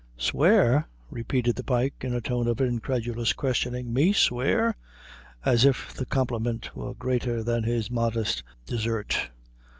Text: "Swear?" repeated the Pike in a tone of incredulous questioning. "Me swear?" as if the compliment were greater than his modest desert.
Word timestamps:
"Swear?" 0.17 0.87
repeated 1.11 1.55
the 1.55 1.63
Pike 1.63 1.93
in 2.03 2.11
a 2.15 2.21
tone 2.21 2.47
of 2.47 2.59
incredulous 2.59 3.33
questioning. 3.33 3.93
"Me 3.93 4.13
swear?" 4.13 4.75
as 5.45 5.63
if 5.63 5.93
the 5.93 6.07
compliment 6.07 6.75
were 6.75 6.95
greater 6.95 7.43
than 7.43 7.61
his 7.61 7.91
modest 7.91 8.41
desert. 8.65 9.29